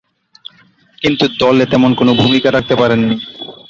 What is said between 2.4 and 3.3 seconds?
রাখতে পারেননি।